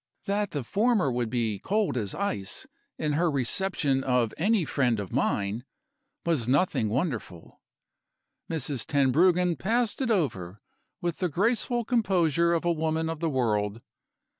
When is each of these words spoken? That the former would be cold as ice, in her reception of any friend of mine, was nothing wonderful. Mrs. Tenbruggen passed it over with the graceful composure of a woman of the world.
That 0.25 0.49
the 0.49 0.63
former 0.63 1.11
would 1.11 1.29
be 1.29 1.59
cold 1.59 1.95
as 1.95 2.15
ice, 2.15 2.65
in 2.97 3.13
her 3.13 3.29
reception 3.29 4.03
of 4.03 4.33
any 4.35 4.65
friend 4.65 4.99
of 4.99 5.11
mine, 5.13 5.63
was 6.25 6.49
nothing 6.49 6.89
wonderful. 6.89 7.61
Mrs. 8.49 8.87
Tenbruggen 8.87 9.57
passed 9.57 10.01
it 10.01 10.09
over 10.09 10.59
with 11.01 11.19
the 11.19 11.29
graceful 11.29 11.85
composure 11.85 12.51
of 12.51 12.65
a 12.65 12.73
woman 12.73 13.09
of 13.11 13.19
the 13.19 13.29
world. 13.29 13.79